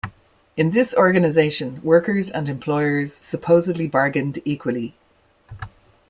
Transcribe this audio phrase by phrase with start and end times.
[0.57, 4.95] In this organisation, workers and employers supposedly bargained equally.